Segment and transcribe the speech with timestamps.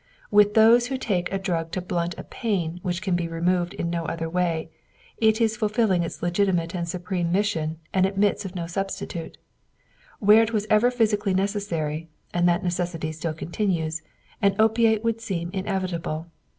[0.31, 3.91] With those who take a drug to blunt a pain which can be removed in
[3.91, 4.71] no other way,
[5.17, 9.37] it is fulfilling its legitimate and supreme mission and admits of no substitute.
[10.17, 14.01] Where it was ever physically necessary, and that necessity still continues,
[14.41, 16.25] an opiate would seem inevitable.